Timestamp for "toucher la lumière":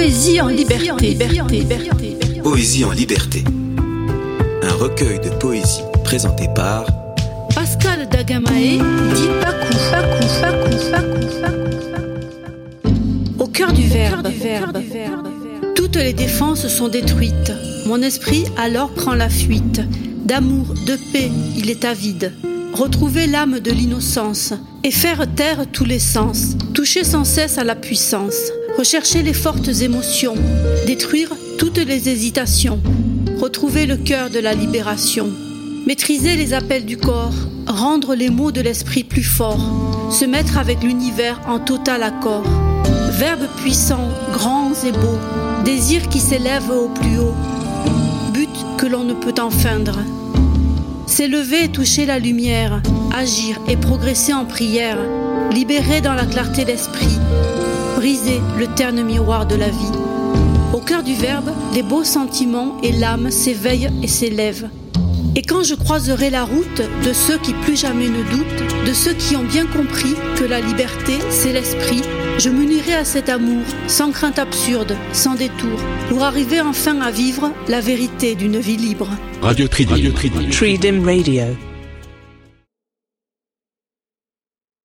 51.68-52.80